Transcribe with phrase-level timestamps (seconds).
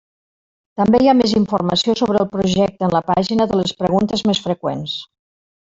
[0.79, 4.45] També hi ha més informació sobre el projecte en la pàgina de les preguntes més
[4.51, 5.01] freqüents.